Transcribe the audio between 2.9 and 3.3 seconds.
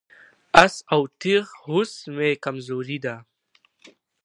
ده.